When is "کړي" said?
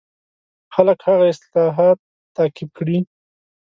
2.77-2.97